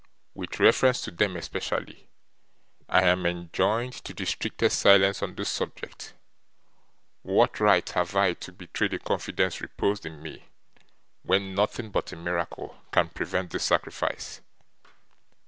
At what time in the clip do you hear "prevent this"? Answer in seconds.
13.09-13.65